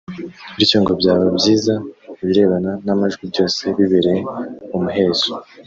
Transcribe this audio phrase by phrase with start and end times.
[0.57, 1.73] bityo ngo byaba byiza
[2.21, 4.21] ibirebana n’amajwi byose bibereye
[4.69, 5.29] mu muhezo